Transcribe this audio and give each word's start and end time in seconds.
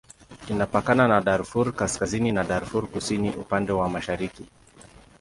Inapakana 0.47 1.07
na 1.07 1.21
Darfur 1.21 1.75
Kaskazini 1.75 2.31
na 2.31 2.43
Darfur 2.43 2.91
Kusini 2.91 3.29
upande 3.29 3.71
wa 3.71 3.89
mashariki. 3.89 4.45